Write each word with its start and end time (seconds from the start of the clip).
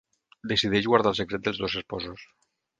Decideix 0.51 0.87
guardar 0.93 1.13
el 1.13 1.19
secret 1.21 1.45
dels 1.49 1.63
dos 1.67 1.79
esposos. 1.85 2.29